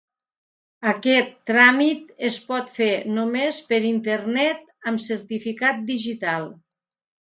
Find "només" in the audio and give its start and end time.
3.21-3.63